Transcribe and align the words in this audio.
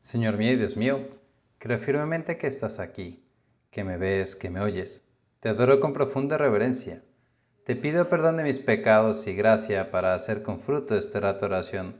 Señor 0.00 0.38
mío 0.38 0.52
y 0.52 0.56
Dios 0.56 0.76
mío, 0.76 1.08
creo 1.58 1.80
firmemente 1.80 2.38
que 2.38 2.46
estás 2.46 2.78
aquí, 2.78 3.24
que 3.72 3.82
me 3.82 3.96
ves, 3.96 4.36
que 4.36 4.48
me 4.48 4.60
oyes. 4.60 5.02
Te 5.40 5.48
adoro 5.48 5.80
con 5.80 5.92
profunda 5.92 6.38
reverencia. 6.38 7.02
Te 7.64 7.74
pido 7.74 8.08
perdón 8.08 8.36
de 8.36 8.44
mis 8.44 8.60
pecados 8.60 9.26
y 9.26 9.34
gracia 9.34 9.90
para 9.90 10.14
hacer 10.14 10.44
con 10.44 10.60
fruto 10.60 10.96
esta 10.96 11.18
rato 11.18 11.46
oración. 11.46 11.96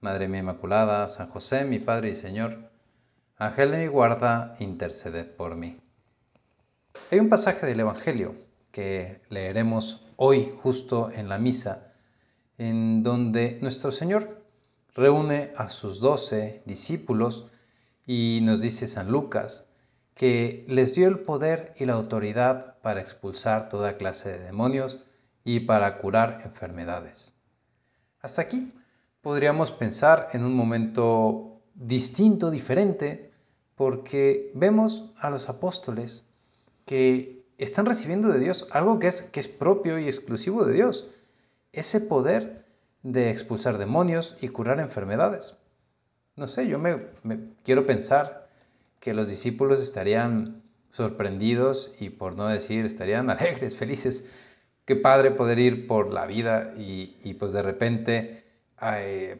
Madre 0.00 0.28
mía 0.28 0.40
Inmaculada, 0.40 1.08
San 1.08 1.30
José, 1.30 1.64
mi 1.64 1.78
Padre 1.78 2.10
y 2.10 2.14
Señor, 2.14 2.70
Ángel 3.36 3.70
de 3.70 3.78
mi 3.78 3.86
guarda, 3.86 4.54
interceded 4.60 5.30
por 5.30 5.56
mí. 5.56 5.80
Hay 7.10 7.20
un 7.20 7.30
pasaje 7.30 7.64
del 7.64 7.80
Evangelio 7.80 8.34
que 8.70 9.22
leeremos 9.30 10.06
hoy 10.16 10.52
justo 10.62 11.10
en 11.10 11.30
la 11.30 11.38
misa, 11.38 11.94
en 12.58 13.02
donde 13.02 13.58
nuestro 13.62 13.92
Señor 13.92 14.43
reúne 14.94 15.52
a 15.56 15.68
sus 15.68 16.00
doce 16.00 16.62
discípulos 16.66 17.46
y 18.06 18.40
nos 18.42 18.60
dice 18.60 18.86
San 18.86 19.10
Lucas 19.10 19.68
que 20.14 20.64
les 20.68 20.94
dio 20.94 21.08
el 21.08 21.20
poder 21.20 21.74
y 21.76 21.86
la 21.86 21.94
autoridad 21.94 22.78
para 22.80 23.00
expulsar 23.00 23.68
toda 23.68 23.96
clase 23.96 24.30
de 24.30 24.44
demonios 24.44 25.00
y 25.42 25.60
para 25.60 25.98
curar 25.98 26.42
enfermedades. 26.44 27.34
Hasta 28.20 28.42
aquí 28.42 28.72
podríamos 29.20 29.72
pensar 29.72 30.28
en 30.32 30.44
un 30.44 30.54
momento 30.54 31.60
distinto, 31.74 32.50
diferente, 32.50 33.32
porque 33.74 34.52
vemos 34.54 35.12
a 35.18 35.30
los 35.30 35.48
apóstoles 35.48 36.26
que 36.84 37.44
están 37.58 37.86
recibiendo 37.86 38.28
de 38.28 38.38
Dios 38.38 38.68
algo 38.70 38.98
que 38.98 39.08
es, 39.08 39.22
que 39.22 39.40
es 39.40 39.48
propio 39.48 39.98
y 39.98 40.06
exclusivo 40.06 40.64
de 40.64 40.74
Dios, 40.74 41.08
ese 41.72 42.00
poder 42.00 42.63
de 43.04 43.30
expulsar 43.30 43.78
demonios 43.78 44.34
y 44.40 44.48
curar 44.48 44.80
enfermedades. 44.80 45.58
No 46.36 46.48
sé, 46.48 46.66
yo 46.66 46.78
me, 46.78 46.98
quiero 47.62 47.86
pensar 47.86 48.48
que 48.98 49.14
los 49.14 49.28
discípulos 49.28 49.80
estarían 49.80 50.62
sorprendidos 50.90 51.94
y 52.00 52.10
por 52.10 52.34
no 52.36 52.48
decir 52.48 52.84
estarían 52.86 53.30
alegres, 53.30 53.76
felices. 53.76 54.50
Qué 54.86 54.96
padre 54.96 55.30
poder 55.30 55.58
ir 55.58 55.86
por 55.86 56.12
la 56.12 56.26
vida 56.26 56.72
y, 56.76 57.34
pues 57.34 57.52
de 57.52 57.62
repente 57.62 58.44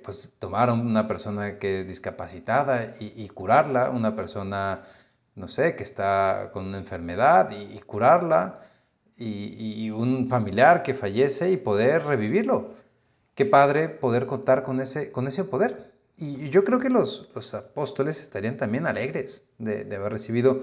pues 0.03 0.34
tomar 0.38 0.70
una 0.70 1.06
persona 1.06 1.58
que 1.58 1.81
es 1.81 1.86
discapacitada 1.86 2.97
y, 2.98 3.28
curarla, 3.28 3.91
una 3.91 4.16
persona, 4.16 4.84
no 5.34 5.48
sé, 5.48 5.77
que 5.77 5.83
está 5.83 6.50
con 6.53 6.66
una 6.66 6.78
enfermedad 6.78 7.50
y, 7.50 7.78
curarla, 7.81 8.60
y, 9.19 9.91
un 9.91 10.28
familiar 10.28 10.83
que 10.83 10.94
fallece 10.94 11.50
y 11.50 11.56
poder 11.56 12.05
revivirlo. 12.05 12.83
Qué 13.34 13.44
padre 13.44 13.88
poder 13.88 14.27
contar 14.27 14.62
con 14.62 14.80
ese, 14.80 15.10
con 15.10 15.27
ese 15.27 15.44
poder. 15.44 15.92
Y 16.16 16.50
yo 16.50 16.62
creo 16.62 16.78
que 16.78 16.90
los, 16.90 17.28
apóstoles 17.54 18.20
estarían 18.20 18.56
también 18.56 18.86
alegres 18.86 19.42
de, 19.58 19.92
haber 19.94 20.12
recibido 20.12 20.62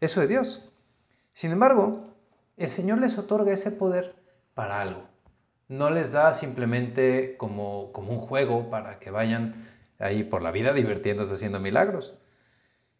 eso 0.00 0.20
de 0.20 0.28
Dios. 0.28 0.72
Sin 1.32 1.50
embargo, 1.50 2.14
el 2.56 2.70
Señor 2.70 3.00
les 3.00 3.18
otorga 3.18 3.52
ese 3.52 3.72
poder 3.72 4.14
para 4.54 4.80
algo. 4.80 5.08
No 5.68 5.90
les 5.90 6.12
da 6.12 6.32
simplemente 6.34 7.36
como, 7.38 7.90
como 7.92 8.12
un 8.12 8.20
juego 8.20 8.70
para 8.70 9.00
que 9.00 9.10
vayan 9.10 9.66
ahí 9.98 10.22
por 10.22 10.42
la 10.42 10.52
vida 10.52 10.72
divirtiéndose 10.72 11.34
haciendo 11.34 11.58
milagros. 11.58 12.14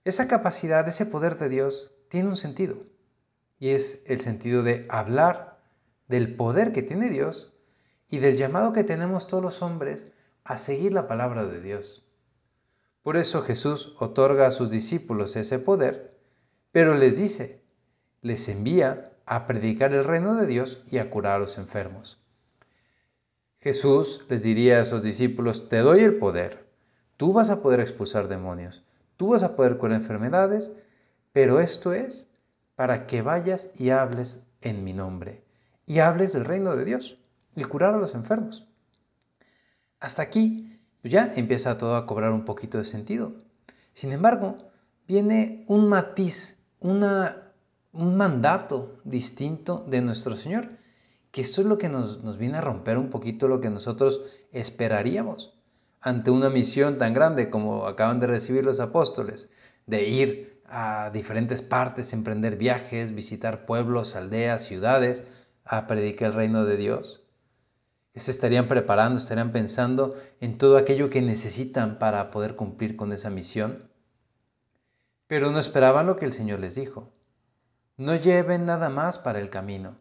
Esa 0.05 0.27
capacidad, 0.27 0.87
ese 0.89 1.07
poder 1.07 1.39
de 1.39 1.49
Dios 1.49 1.93
tiene 2.09 2.29
un 2.29 2.37
sentido. 2.37 2.77
Y 3.61 3.69
es 3.71 4.03
el 4.07 4.21
sentido 4.21 4.65
de 4.65 4.87
hablar 4.89 5.61
del 6.09 6.35
poder 6.35 6.73
que 6.73 6.83
tiene 6.83 7.09
Dios 7.09 7.53
y 8.13 8.19
del 8.19 8.37
llamado 8.37 8.75
que 8.75 8.85
tenemos 8.85 9.27
todos 9.27 9.43
los 9.43 9.63
hombres 9.63 10.13
a 10.45 10.59
seguir 10.59 10.93
la 10.93 11.09
palabra 11.09 11.47
de 11.47 11.63
Dios. 11.63 12.05
Por 13.01 13.17
eso 13.17 13.41
Jesús 13.41 13.97
otorga 13.99 14.47
a 14.47 14.51
sus 14.51 14.71
discípulos 14.71 15.35
ese 15.35 15.59
poder, 15.59 16.21
pero 16.73 16.95
les 16.95 17.17
dice, 17.17 17.65
les 18.21 18.51
envía 18.51 19.17
a 19.25 19.47
predicar 19.47 19.95
el 19.95 20.05
reino 20.05 20.35
de 20.35 20.47
Dios 20.47 20.85
y 20.91 20.99
a 20.99 21.09
curar 21.09 21.37
a 21.37 21.39
los 21.39 21.57
enfermos. 21.57 22.23
Jesús 23.61 24.27
les 24.29 24.43
diría 24.43 24.83
a 24.83 24.85
sus 24.85 25.03
discípulos, 25.03 25.71
te 25.71 25.79
doy 25.79 26.01
el 26.01 26.19
poder, 26.19 26.69
tú 27.17 27.33
vas 27.33 27.49
a 27.49 27.63
poder 27.63 27.81
expulsar 27.81 28.29
demonios, 28.29 28.85
tú 29.17 29.29
vas 29.29 29.43
a 29.43 29.57
poder 29.57 29.79
curar 29.79 29.97
enfermedades, 29.97 30.77
pero 31.33 31.61
esto 31.61 31.95
es 31.95 32.29
para 32.75 33.07
que 33.07 33.23
vayas 33.23 33.71
y 33.79 33.89
hables 33.89 34.49
en 34.61 34.85
mi 34.85 34.93
nombre 34.93 35.43
y 35.87 36.01
hables 36.01 36.35
del 36.35 36.45
reino 36.45 36.77
de 36.77 36.85
Dios 36.85 37.17
y 37.57 37.65
curar 37.65 37.95
a 37.95 37.99
los 37.99 38.15
enfermos. 38.15 38.69
Hasta 40.01 40.23
aquí 40.23 40.81
pues 41.03 41.13
ya 41.13 41.33
empieza 41.35 41.79
todo 41.79 41.97
a 41.97 42.07
cobrar 42.07 42.33
un 42.33 42.45
poquito 42.45 42.79
de 42.79 42.85
sentido. 42.85 43.35
Sin 43.93 44.13
embargo, 44.13 44.59
viene 45.07 45.65
un 45.67 45.89
matiz, 45.89 46.59
una, 46.81 47.53
un 47.93 48.17
mandato 48.17 49.01
distinto 49.05 49.85
de 49.89 50.01
nuestro 50.01 50.37
Señor, 50.37 50.69
que 51.33 51.43
esto 51.43 51.61
es 51.61 51.67
lo 51.67 51.77
que 51.77 51.89
nos, 51.89 52.23
nos 52.23 52.39
viene 52.39 52.59
a 52.59 52.61
romper 52.61 52.99
un 52.99 53.11
poquito 53.11 53.49
lo 53.49 53.61
que 53.61 53.71
nosotros 53.71 54.21
esperaríamos 54.53 55.59
ante 56.01 56.31
una 56.31 56.51
misión 56.51 56.99
tan 56.99 57.15
grande 57.15 57.51
como 57.51 57.87
acaban 57.87 58.21
de 58.21 58.27
recibir 58.27 58.65
los 58.65 58.81
apóstoles, 58.81 59.51
de 59.87 60.09
ir 60.09 60.63
a 60.67 61.11
diferentes 61.13 61.63
partes, 61.63 62.13
emprender 62.13 62.57
viajes, 62.57 63.15
visitar 63.15 63.67
pueblos, 63.67 64.17
aldeas, 64.17 64.63
ciudades, 64.65 65.25
a 65.65 65.87
predicar 65.87 66.31
el 66.31 66.35
reino 66.35 66.65
de 66.65 66.77
Dios 66.77 67.22
se 68.21 68.31
estarían 68.31 68.69
preparando, 68.69 69.19
estarían 69.19 69.53
pensando 69.53 70.15
en 70.41 70.59
todo 70.59 70.77
aquello 70.77 71.09
que 71.09 71.23
necesitan 71.23 71.99
para 71.99 72.31
poder 72.31 72.57
cumplir 72.57 72.97
con 72.97 73.13
esa 73.13 73.31
misión. 73.31 73.89
Pero 75.27 75.51
no 75.51 75.59
esperaban 75.59 76.07
lo 76.07 76.17
que 76.17 76.27
el 76.27 76.33
Señor 76.33 76.61
les 76.61 76.75
dijo. 76.75 77.11
No 77.97 78.15
lleven 78.15 78.67
nada 78.67 78.91
más 78.91 79.19
para 79.19 79.39
el 79.39 79.49
camino, 79.49 79.97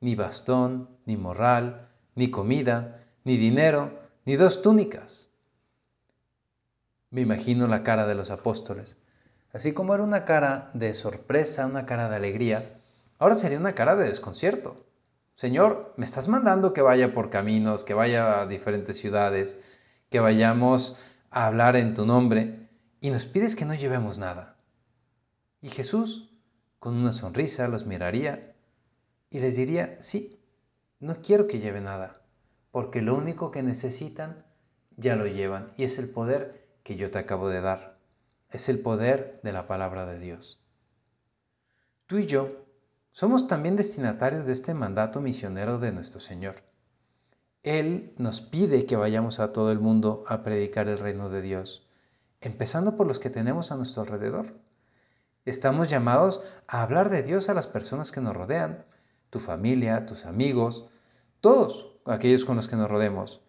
ni 0.00 0.14
bastón, 0.14 0.88
ni 1.06 1.16
morral, 1.16 1.88
ni 2.14 2.30
comida, 2.30 3.04
ni 3.24 3.36
dinero, 3.36 3.98
ni 4.24 4.36
dos 4.36 4.62
túnicas. 4.62 5.30
Me 7.10 7.20
imagino 7.20 7.66
la 7.66 7.82
cara 7.82 8.06
de 8.06 8.14
los 8.14 8.30
apóstoles. 8.30 8.96
Así 9.52 9.72
como 9.72 9.94
era 9.94 10.04
una 10.04 10.24
cara 10.24 10.70
de 10.74 10.94
sorpresa, 10.94 11.66
una 11.66 11.84
cara 11.84 12.08
de 12.08 12.16
alegría, 12.16 12.78
ahora 13.18 13.34
sería 13.34 13.58
una 13.58 13.74
cara 13.74 13.96
de 13.96 14.06
desconcierto. 14.06 14.84
Señor, 15.40 15.94
me 15.96 16.04
estás 16.04 16.28
mandando 16.28 16.74
que 16.74 16.82
vaya 16.82 17.14
por 17.14 17.30
caminos, 17.30 17.82
que 17.82 17.94
vaya 17.94 18.42
a 18.42 18.46
diferentes 18.46 18.98
ciudades, 18.98 19.58
que 20.10 20.20
vayamos 20.20 20.98
a 21.30 21.46
hablar 21.46 21.76
en 21.76 21.94
tu 21.94 22.04
nombre 22.04 22.68
y 23.00 23.08
nos 23.08 23.24
pides 23.24 23.56
que 23.56 23.64
no 23.64 23.72
llevemos 23.74 24.18
nada. 24.18 24.58
Y 25.62 25.70
Jesús, 25.70 26.38
con 26.78 26.94
una 26.94 27.12
sonrisa, 27.12 27.68
los 27.68 27.86
miraría 27.86 28.54
y 29.30 29.40
les 29.40 29.56
diría, 29.56 29.96
sí, 30.02 30.44
no 30.98 31.22
quiero 31.22 31.46
que 31.46 31.58
lleve 31.58 31.80
nada, 31.80 32.20
porque 32.70 33.00
lo 33.00 33.14
único 33.14 33.50
que 33.50 33.62
necesitan 33.62 34.44
ya 34.98 35.16
lo 35.16 35.26
llevan 35.26 35.72
y 35.78 35.84
es 35.84 35.98
el 35.98 36.10
poder 36.10 36.68
que 36.82 36.96
yo 36.96 37.10
te 37.10 37.18
acabo 37.18 37.48
de 37.48 37.62
dar. 37.62 37.98
Es 38.50 38.68
el 38.68 38.80
poder 38.80 39.40
de 39.42 39.54
la 39.54 39.66
palabra 39.66 40.04
de 40.04 40.18
Dios. 40.18 40.62
Tú 42.04 42.18
y 42.18 42.26
yo 42.26 42.66
somos 43.12 43.46
también 43.46 43.76
destinatarios 43.76 44.46
de 44.46 44.52
este 44.52 44.74
mandato 44.74 45.20
misionero 45.20 45.78
de 45.78 45.92
nuestro 45.92 46.20
Señor. 46.20 46.62
Él 47.62 48.14
nos 48.16 48.40
pide 48.40 48.86
que 48.86 48.96
vayamos 48.96 49.40
a 49.40 49.52
todo 49.52 49.70
el 49.72 49.80
mundo 49.80 50.24
a 50.26 50.42
predicar 50.42 50.88
el 50.88 50.98
reino 50.98 51.28
de 51.28 51.42
Dios, 51.42 51.88
empezando 52.40 52.96
por 52.96 53.06
los 53.06 53.18
que 53.18 53.28
tenemos 53.28 53.70
a 53.70 53.76
nuestro 53.76 54.02
alrededor. 54.02 54.54
Estamos 55.44 55.90
llamados 55.90 56.40
a 56.66 56.82
hablar 56.82 57.10
de 57.10 57.22
Dios 57.22 57.48
a 57.48 57.54
las 57.54 57.66
personas 57.66 58.12
que 58.12 58.20
nos 58.20 58.34
rodean, 58.34 58.86
tu 59.28 59.40
familia, 59.40 60.06
tus 60.06 60.24
amigos, 60.24 60.88
todos 61.40 61.98
aquellos 62.06 62.44
con 62.44 62.56
los 62.56 62.68
que 62.68 62.76
nos 62.76 62.90
rodemos. 62.90 63.42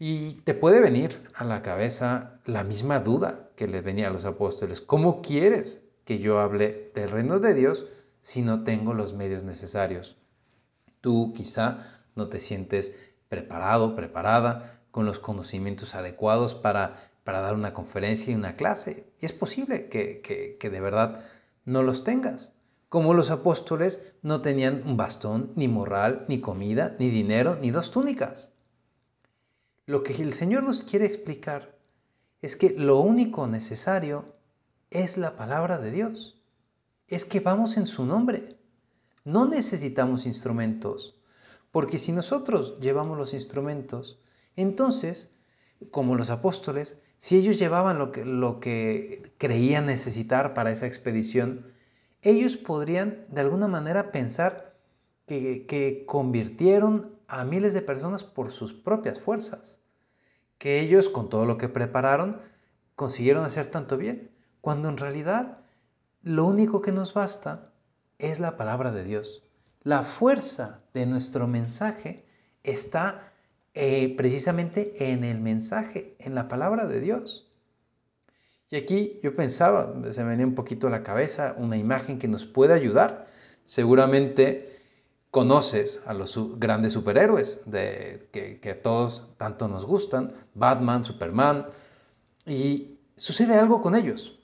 Y 0.00 0.34
te 0.42 0.54
puede 0.54 0.80
venir 0.80 1.28
a 1.34 1.44
la 1.44 1.62
cabeza 1.62 2.40
la 2.44 2.64
misma 2.64 3.00
duda 3.00 3.50
que 3.56 3.66
les 3.68 3.82
venía 3.82 4.08
a 4.08 4.12
los 4.12 4.24
apóstoles. 4.24 4.80
¿Cómo 4.80 5.22
quieres 5.22 5.88
que 6.04 6.18
yo 6.18 6.40
hable 6.40 6.92
del 6.94 7.10
reino 7.10 7.38
de 7.40 7.54
Dios 7.54 7.86
si 8.28 8.42
no 8.42 8.62
tengo 8.62 8.92
los 8.92 9.14
medios 9.14 9.42
necesarios. 9.42 10.18
Tú 11.00 11.32
quizá 11.34 11.78
no 12.14 12.28
te 12.28 12.40
sientes 12.40 12.94
preparado, 13.30 13.96
preparada, 13.96 14.82
con 14.90 15.06
los 15.06 15.18
conocimientos 15.18 15.94
adecuados 15.94 16.54
para, 16.54 16.98
para 17.24 17.40
dar 17.40 17.54
una 17.54 17.72
conferencia 17.72 18.30
y 18.30 18.36
una 18.36 18.52
clase. 18.52 19.10
Y 19.18 19.24
es 19.24 19.32
posible 19.32 19.88
que, 19.88 20.20
que 20.60 20.68
de 20.68 20.80
verdad 20.80 21.24
no 21.64 21.82
los 21.82 22.04
tengas. 22.04 22.52
Como 22.90 23.14
los 23.14 23.30
apóstoles 23.30 24.12
no 24.20 24.42
tenían 24.42 24.86
un 24.86 24.98
bastón, 24.98 25.50
ni 25.56 25.66
morral, 25.66 26.26
ni 26.28 26.42
comida, 26.42 26.96
ni 26.98 27.08
dinero, 27.08 27.56
ni 27.58 27.70
dos 27.70 27.90
túnicas. 27.90 28.52
Lo 29.86 30.02
que 30.02 30.12
el 30.12 30.34
Señor 30.34 30.64
nos 30.64 30.82
quiere 30.82 31.06
explicar 31.06 31.78
es 32.42 32.56
que 32.56 32.74
lo 32.76 32.98
único 32.98 33.46
necesario 33.46 34.26
es 34.90 35.16
la 35.16 35.34
palabra 35.34 35.78
de 35.78 35.92
Dios 35.92 36.37
es 37.08 37.24
que 37.24 37.40
vamos 37.40 37.76
en 37.76 37.86
su 37.86 38.04
nombre. 38.04 38.56
No 39.24 39.46
necesitamos 39.46 40.26
instrumentos, 40.26 41.20
porque 41.70 41.98
si 41.98 42.12
nosotros 42.12 42.78
llevamos 42.80 43.18
los 43.18 43.34
instrumentos, 43.34 44.20
entonces, 44.56 45.30
como 45.90 46.14
los 46.14 46.30
apóstoles, 46.30 47.00
si 47.18 47.36
ellos 47.36 47.58
llevaban 47.58 47.98
lo 47.98 48.60
que, 48.60 49.32
creían 49.38 49.86
necesitar 49.86 50.54
para 50.54 50.70
esa 50.70 50.86
expedición, 50.86 51.72
ellos 52.22 52.56
podrían 52.56 53.24
de 53.28 53.40
alguna 53.40 53.68
manera 53.68 54.12
pensar 54.12 54.76
que, 55.26 55.66
que 55.66 56.04
convirtieron 56.06 57.18
a 57.26 57.44
miles 57.44 57.74
de 57.74 57.82
personas 57.82 58.24
por 58.24 58.50
sus 58.50 58.72
propias 58.72 59.20
fuerzas, 59.20 59.82
que 60.58 60.80
ellos 60.80 61.08
con 61.08 61.28
todo 61.28 61.44
lo 61.44 61.58
que 61.58 61.68
prepararon 61.68 62.40
consiguieron 62.96 63.44
hacer 63.44 63.66
tanto 63.68 63.96
bien, 63.96 64.30
cuando 64.60 64.88
en 64.88 64.96
realidad 64.96 65.58
lo 66.22 66.46
único 66.46 66.82
que 66.82 66.92
nos 66.92 67.14
basta 67.14 67.72
es 68.18 68.40
la 68.40 68.56
palabra 68.56 68.90
de 68.90 69.04
Dios. 69.04 69.42
La 69.82 70.02
fuerza 70.02 70.80
de 70.92 71.06
nuestro 71.06 71.46
mensaje 71.46 72.26
está 72.62 73.32
eh, 73.74 74.14
precisamente 74.16 75.12
en 75.12 75.24
el 75.24 75.40
mensaje, 75.40 76.16
en 76.18 76.34
la 76.34 76.48
palabra 76.48 76.86
de 76.86 77.00
Dios. 77.00 77.52
Y 78.70 78.76
aquí 78.76 79.20
yo 79.22 79.34
pensaba, 79.34 79.94
se 80.10 80.22
me 80.24 80.30
venía 80.30 80.46
un 80.46 80.54
poquito 80.54 80.88
a 80.88 80.90
la 80.90 81.02
cabeza 81.02 81.54
una 81.56 81.76
imagen 81.76 82.18
que 82.18 82.28
nos 82.28 82.44
puede 82.44 82.74
ayudar. 82.74 83.26
Seguramente 83.64 84.76
conoces 85.30 86.02
a 86.06 86.12
los 86.12 86.58
grandes 86.58 86.92
superhéroes 86.92 87.60
de, 87.66 88.28
que, 88.32 88.60
que 88.60 88.70
a 88.70 88.82
todos 88.82 89.34
tanto 89.36 89.68
nos 89.68 89.86
gustan, 89.86 90.32
Batman, 90.54 91.04
Superman, 91.04 91.66
y 92.44 92.98
sucede 93.16 93.54
algo 93.54 93.80
con 93.80 93.94
ellos. 93.94 94.38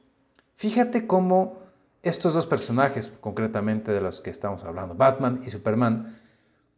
Fíjate 0.57 1.07
cómo 1.07 1.64
estos 2.05 2.35
dos 2.35 2.47
personajes, 2.47 3.11
concretamente 3.21 3.93
de 3.93 4.01
los 4.01 4.21
que 4.21 4.31
estamos 4.31 4.65
hablando, 4.65 4.95
Batman 4.95 5.43
y 5.45 5.51
Superman, 5.51 6.19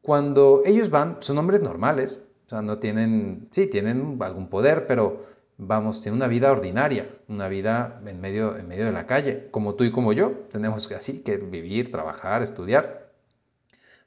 cuando 0.01 0.63
ellos 0.65 0.89
van, 0.89 1.17
son 1.21 1.39
hombres 1.39 1.63
normales, 1.63 2.23
o 2.47 2.49
sea, 2.49 2.63
no 2.63 2.79
tienen, 2.79 3.49
sí, 3.51 3.67
tienen 3.67 4.19
algún 4.23 4.49
poder, 4.49 4.87
pero 4.87 5.25
vamos, 5.59 6.01
tienen 6.01 6.17
una 6.19 6.29
vida 6.29 6.53
ordinaria, 6.53 7.11
una 7.29 7.49
vida 7.49 8.01
en 8.07 8.21
medio, 8.21 8.57
en 8.57 8.69
medio 8.69 8.85
de 8.85 8.93
la 8.93 9.07
calle, 9.07 9.49
como 9.51 9.75
tú 9.75 9.83
y 9.85 9.91
como 9.91 10.13
yo, 10.13 10.31
tenemos 10.53 10.87
que 10.87 10.95
así 10.95 11.21
que 11.23 11.39
vivir, 11.39 11.91
trabajar, 11.91 12.43
estudiar. 12.43 13.13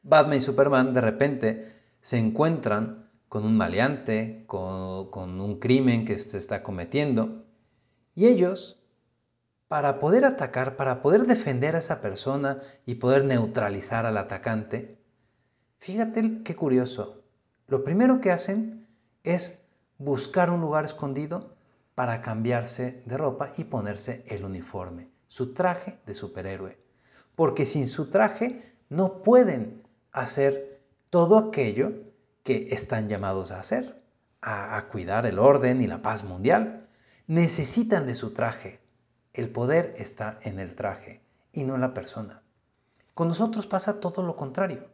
Batman 0.03 0.37
y 0.37 0.41
Superman 0.41 0.93
de 0.93 1.01
repente 1.01 1.73
se 1.99 2.17
encuentran 2.17 3.09
con 3.27 3.43
un 3.43 3.57
maleante, 3.57 4.45
con, 4.47 5.11
con 5.11 5.41
un 5.41 5.59
crimen 5.59 6.05
que 6.05 6.17
se 6.17 6.37
está 6.37 6.63
cometiendo, 6.63 7.43
y 8.15 8.27
ellos 8.27 8.78
para 9.69 9.99
poder 9.99 10.25
atacar, 10.25 10.75
para 10.75 10.99
poder 10.99 11.27
defender 11.27 11.75
a 11.75 11.79
esa 11.79 12.01
persona 12.01 12.59
y 12.87 12.95
poder 12.95 13.23
neutralizar 13.23 14.07
al 14.07 14.17
atacante, 14.17 14.97
fíjate 15.77 16.41
qué 16.43 16.55
curioso. 16.55 17.23
Lo 17.67 17.83
primero 17.83 18.19
que 18.19 18.31
hacen 18.31 18.87
es 19.23 19.61
buscar 19.99 20.49
un 20.49 20.59
lugar 20.59 20.85
escondido 20.85 21.55
para 21.93 22.23
cambiarse 22.23 23.03
de 23.05 23.15
ropa 23.15 23.51
y 23.57 23.65
ponerse 23.65 24.25
el 24.27 24.43
uniforme, 24.43 25.11
su 25.27 25.53
traje 25.53 25.99
de 26.07 26.15
superhéroe. 26.15 26.79
Porque 27.35 27.67
sin 27.67 27.87
su 27.87 28.09
traje 28.09 28.75
no 28.89 29.21
pueden 29.21 29.83
hacer 30.11 30.81
todo 31.11 31.37
aquello 31.37 31.91
que 32.41 32.69
están 32.71 33.07
llamados 33.07 33.51
a 33.51 33.59
hacer, 33.59 34.01
a, 34.41 34.77
a 34.77 34.89
cuidar 34.89 35.27
el 35.27 35.37
orden 35.37 35.79
y 35.79 35.87
la 35.87 36.01
paz 36.01 36.23
mundial. 36.23 36.87
Necesitan 37.27 38.07
de 38.07 38.15
su 38.15 38.33
traje. 38.33 38.78
El 39.39 39.51
poder 39.51 39.93
está 39.95 40.37
en 40.43 40.59
el 40.59 40.75
traje 40.75 41.21
y 41.53 41.63
no 41.63 41.75
en 41.75 41.79
la 41.79 41.93
persona. 41.93 42.43
Con 43.13 43.29
nosotros 43.29 43.67
pasa 43.67 44.01
todo 44.01 44.21
lo 44.21 44.35
contrario. 44.35 44.89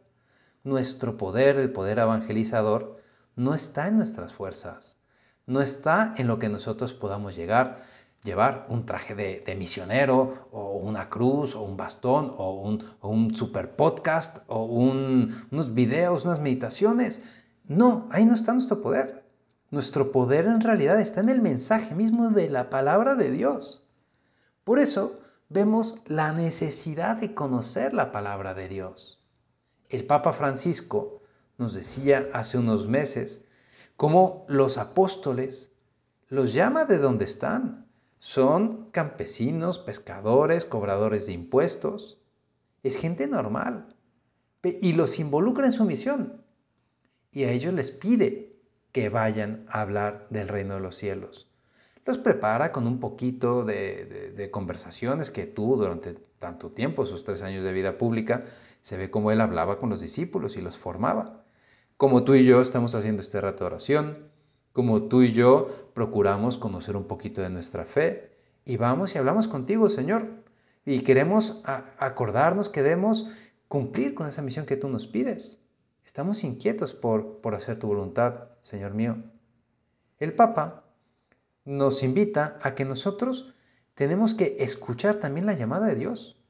Nuestro 0.62 1.16
poder, 1.16 1.56
el 1.56 1.72
poder 1.72 1.98
evangelizador, 1.98 3.02
no 3.34 3.54
está 3.54 3.88
en 3.88 3.96
nuestras 3.96 4.32
fuerzas, 4.32 5.00
no 5.46 5.60
está 5.60 6.14
en 6.16 6.28
lo 6.28 6.38
que 6.38 6.48
nosotros 6.48 6.94
podamos 6.94 7.34
llegar, 7.34 7.80
llevar 8.22 8.68
un 8.68 8.86
traje 8.86 9.16
de, 9.16 9.56
misionero 9.56 10.46
o 10.52 10.76
una 10.76 11.08
cruz 11.08 11.56
o 11.56 11.62
un 11.62 11.76
bastón 11.76 12.32
o 12.38 12.72
un, 13.02 13.34
super 13.34 13.74
podcast 13.74 14.44
o 14.46 14.62
unos 14.62 15.74
videos, 15.74 16.24
unas 16.24 16.38
meditaciones. 16.38 17.24
No, 17.64 18.06
ahí 18.12 18.24
no 18.24 18.36
está 18.36 18.52
nuestro 18.52 18.80
poder. 18.80 19.24
Nuestro 19.72 20.12
poder 20.12 20.46
en 20.46 20.60
realidad 20.60 21.00
está 21.00 21.18
en 21.18 21.30
el 21.30 21.42
mensaje 21.42 21.96
mismo 21.96 22.30
de 22.30 22.48
la 22.48 22.70
palabra 22.70 23.16
de 23.16 23.32
Dios. 23.32 23.82
Por 24.66 24.80
eso 24.80 25.20
vemos 25.48 26.02
la 26.06 26.32
necesidad 26.32 27.18
de 27.18 27.34
conocer 27.34 27.94
la 27.94 28.10
palabra 28.10 28.52
de 28.52 28.66
Dios. 28.66 29.24
El 29.88 30.04
Papa 30.08 30.32
Francisco 30.32 31.22
nos 31.56 31.72
decía 31.74 32.28
hace 32.32 32.58
unos 32.58 32.88
meses 32.88 33.46
cómo 33.96 34.44
los 34.48 34.76
apóstoles 34.76 35.76
los 36.26 36.52
llama 36.52 36.84
de 36.84 36.98
donde 36.98 37.26
están. 37.26 37.86
Son 38.18 38.90
campesinos, 38.90 39.78
pescadores, 39.78 40.64
cobradores 40.64 41.26
de 41.26 41.34
impuestos. 41.34 42.20
Es 42.82 42.96
gente 42.96 43.28
normal. 43.28 43.94
Y 44.64 44.94
los 44.94 45.20
involucra 45.20 45.66
en 45.66 45.72
su 45.72 45.84
misión. 45.84 46.42
Y 47.30 47.44
a 47.44 47.52
ellos 47.52 47.72
les 47.72 47.92
pide 47.92 48.58
que 48.90 49.10
vayan 49.10 49.64
a 49.68 49.82
hablar 49.82 50.26
del 50.30 50.48
reino 50.48 50.74
de 50.74 50.80
los 50.80 50.96
cielos 50.96 51.52
los 52.06 52.18
prepara 52.18 52.70
con 52.70 52.86
un 52.86 53.00
poquito 53.00 53.64
de, 53.64 54.48
conversaciones 54.52 55.30
que 55.30 55.46
tuvo 55.46 55.76
durante 55.76 56.14
tanto 56.38 56.70
tiempo, 56.70 57.04
sus 57.04 57.24
tres 57.24 57.42
años 57.42 57.64
de 57.64 57.72
vida 57.72 57.98
pública, 57.98 58.44
se 58.80 58.96
ve 58.96 59.10
cómo 59.10 59.32
él 59.32 59.40
hablaba 59.40 59.78
con 59.80 59.90
los 59.90 60.00
discípulos 60.00 60.56
y 60.56 60.60
los 60.60 60.78
formaba. 60.78 61.44
Como 61.96 62.22
tú 62.22 62.34
y 62.34 62.44
yo 62.44 62.60
estamos 62.60 62.94
haciendo 62.94 63.22
este 63.22 63.40
rato 63.40 63.66
oración, 63.66 64.28
como 64.72 65.04
tú 65.08 65.22
y 65.22 65.32
yo 65.32 65.68
procuramos 65.94 66.58
conocer 66.58 66.96
un 66.96 67.04
poquito 67.04 67.40
de 67.40 67.50
nuestra 67.50 67.84
fe 67.84 68.36
y 68.64 68.76
vamos 68.76 69.14
y 69.14 69.18
hablamos 69.18 69.48
contigo, 69.48 69.88
Señor. 69.88 70.44
Y 70.84 71.00
queremos 71.00 71.60
acordarnos, 71.98 72.68
queremos 72.68 73.26
cumplir 73.66 74.14
con 74.14 74.28
esa 74.28 74.42
misión 74.42 74.66
que 74.66 74.76
tú 74.76 74.88
nos 74.88 75.08
pides. 75.08 75.66
Estamos 76.04 76.44
inquietos 76.44 76.94
por, 76.94 77.40
por 77.40 77.56
hacer 77.56 77.80
tu 77.80 77.88
voluntad, 77.88 78.50
Señor 78.60 78.94
mío. 78.94 79.16
El 80.20 80.34
Papa 80.34 80.85
nos 81.66 82.04
invita 82.04 82.56
a 82.62 82.74
que 82.74 82.84
nosotros 82.84 83.52
tenemos 83.94 84.34
que 84.34 84.56
escuchar 84.60 85.16
también 85.16 85.46
la 85.46 85.54
llamada 85.54 85.86
de 85.86 85.96
Dios, 85.96 86.40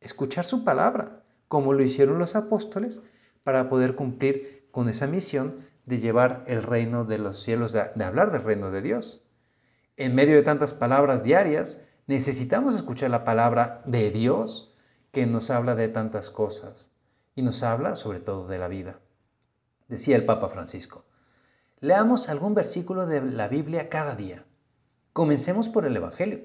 escuchar 0.00 0.44
su 0.44 0.62
palabra, 0.62 1.24
como 1.48 1.72
lo 1.72 1.82
hicieron 1.82 2.18
los 2.18 2.36
apóstoles, 2.36 3.02
para 3.44 3.68
poder 3.68 3.96
cumplir 3.96 4.68
con 4.70 4.88
esa 4.88 5.06
misión 5.06 5.56
de 5.86 5.98
llevar 5.98 6.44
el 6.46 6.62
reino 6.62 7.04
de 7.04 7.18
los 7.18 7.42
cielos, 7.42 7.72
de, 7.72 8.04
hablar 8.04 8.30
del 8.30 8.42
reino 8.42 8.70
de 8.70 8.82
Dios. 8.82 9.24
En 9.96 10.14
medio 10.14 10.34
de 10.34 10.42
tantas 10.42 10.74
palabras 10.74 11.24
diarias, 11.24 11.80
necesitamos 12.06 12.76
escuchar 12.76 13.10
la 13.10 13.24
palabra 13.24 13.82
de 13.86 14.10
Dios 14.10 14.74
que 15.12 15.26
nos 15.26 15.50
habla 15.50 15.74
de 15.74 15.88
tantas 15.88 16.30
cosas 16.30 16.92
y 17.34 17.42
nos 17.42 17.62
habla 17.62 17.96
sobre 17.96 18.20
todo 18.20 18.46
de 18.48 18.58
la 18.58 18.68
vida. 18.68 19.00
Decía 19.88 20.16
el 20.16 20.24
Papa 20.24 20.48
Francisco, 20.48 21.04
Leamos 21.82 22.28
algún 22.28 22.54
versículo 22.54 23.06
de 23.06 23.20
la 23.20 23.48
Biblia 23.48 23.88
cada 23.88 24.14
día. 24.14 24.46
Comencemos 25.12 25.68
por 25.68 25.84
el 25.84 25.94
Evangelio. 25.94 26.40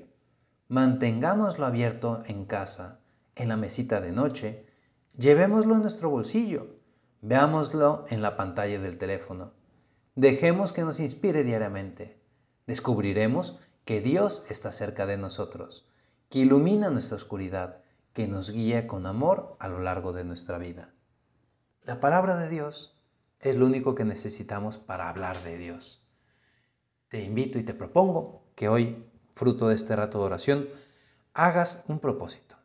Mantengámoslo 0.67 1.65
abierto 1.65 2.19
en 2.25 2.43
casa, 2.43 2.99
en 3.35 3.47
la 3.47 3.55
mesita 3.55 4.01
de 4.01 4.11
noche. 4.11 4.65
Llevémoslo 5.17 5.75
en 5.75 5.83
nuestro 5.83 6.09
bolsillo. 6.09 6.75
Veámoslo 7.21 8.03
en 8.09 8.21
la 8.21 8.35
pantalla 8.35 8.77
del 8.77 8.97
teléfono. 8.97 9.53
Dejemos 10.15 10.73
que 10.73 10.81
nos 10.81 10.99
inspire 10.99 11.45
diariamente. 11.45 12.21
Descubriremos 12.65 13.57
que 13.85 14.01
Dios 14.01 14.43
está 14.49 14.73
cerca 14.73 15.05
de 15.05 15.15
nosotros, 15.15 15.87
que 16.27 16.39
ilumina 16.39 16.89
nuestra 16.89 17.15
oscuridad, 17.15 17.81
que 18.11 18.27
nos 18.27 18.51
guía 18.51 18.85
con 18.85 19.05
amor 19.05 19.55
a 19.59 19.69
lo 19.69 19.79
largo 19.79 20.11
de 20.11 20.25
nuestra 20.25 20.57
vida. 20.57 20.93
La 21.83 22.01
palabra 22.01 22.35
de 22.35 22.49
Dios 22.49 22.99
es 23.39 23.55
lo 23.55 23.65
único 23.65 23.95
que 23.95 24.03
necesitamos 24.03 24.77
para 24.77 25.07
hablar 25.07 25.41
de 25.45 25.57
Dios. 25.57 26.05
Te 27.07 27.23
invito 27.23 27.59
y 27.59 27.63
te 27.63 27.73
propongo 27.73 28.46
que 28.57 28.69
hoy, 28.69 29.05
fruto 29.35 29.67
de 29.67 29.75
este 29.75 29.95
rato 29.95 30.17
de 30.17 30.25
oración, 30.25 30.67
hagas 31.35 31.83
un 31.87 31.99
propósito. 31.99 32.55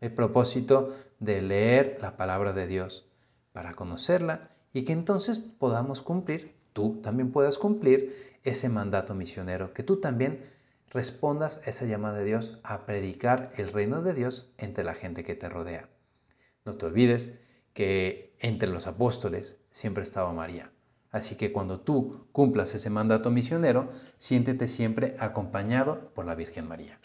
El 0.00 0.12
propósito 0.12 0.92
de 1.20 1.40
leer 1.40 1.98
la 2.02 2.16
palabra 2.16 2.52
de 2.52 2.66
Dios 2.66 3.08
para 3.52 3.74
conocerla 3.74 4.50
y 4.72 4.82
que 4.82 4.92
entonces 4.92 5.38
podamos 5.38 6.02
cumplir, 6.02 6.56
tú 6.72 7.00
también 7.00 7.30
puedas 7.30 7.58
cumplir 7.58 8.38
ese 8.42 8.68
mandato 8.68 9.14
misionero, 9.14 9.72
que 9.72 9.84
tú 9.84 10.00
también 10.00 10.42
respondas 10.90 11.62
a 11.64 11.70
esa 11.70 11.86
llamada 11.86 12.18
de 12.18 12.24
Dios 12.24 12.58
a 12.64 12.84
predicar 12.84 13.52
el 13.56 13.72
reino 13.72 14.02
de 14.02 14.14
Dios 14.14 14.52
entre 14.58 14.82
la 14.82 14.94
gente 14.94 15.22
que 15.22 15.36
te 15.36 15.48
rodea. 15.48 15.88
No 16.64 16.74
te 16.74 16.86
olvides 16.86 17.38
que 17.72 18.34
entre 18.40 18.68
los 18.68 18.88
apóstoles 18.88 19.60
siempre 19.70 20.02
estaba 20.02 20.32
María. 20.32 20.72
Así 21.16 21.34
que 21.34 21.50
cuando 21.50 21.80
tú 21.80 22.26
cumplas 22.30 22.74
ese 22.74 22.90
mandato 22.90 23.30
misionero, 23.30 23.90
siéntete 24.18 24.68
siempre 24.68 25.16
acompañado 25.18 26.10
por 26.14 26.26
la 26.26 26.34
Virgen 26.34 26.68
María. 26.68 27.00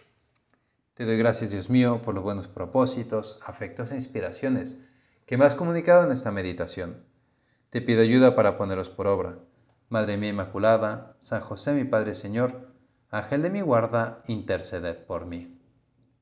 Te 0.95 1.05
doy 1.05 1.17
gracias, 1.17 1.51
Dios 1.51 1.69
mío, 1.69 2.01
por 2.01 2.13
los 2.13 2.21
buenos 2.21 2.49
propósitos, 2.49 3.39
afectos 3.41 3.89
e 3.89 3.95
inspiraciones 3.95 4.81
que 5.25 5.37
me 5.37 5.45
has 5.45 5.55
comunicado 5.55 6.03
en 6.03 6.11
esta 6.11 6.29
meditación. 6.29 7.05
Te 7.69 7.79
pido 7.79 8.01
ayuda 8.01 8.35
para 8.35 8.57
ponerlos 8.57 8.89
por 8.89 9.07
obra. 9.07 9.39
Madre 9.87 10.17
mía 10.17 10.31
Inmaculada, 10.31 11.15
San 11.21 11.39
José 11.39 11.71
mi 11.71 11.85
Padre 11.85 12.13
Señor, 12.13 12.67
Ángel 13.11 13.41
de 13.41 13.49
mi 13.49 13.61
guarda, 13.61 14.23
interceded 14.27 15.05
por 15.05 15.25
mí. 15.25 15.60